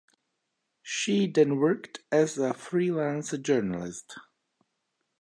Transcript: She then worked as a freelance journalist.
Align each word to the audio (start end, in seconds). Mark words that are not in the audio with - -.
She 0.81 1.27
then 1.27 1.57
worked 1.57 1.99
as 2.11 2.35
a 2.39 2.55
freelance 2.55 3.37
journalist. 3.37 4.17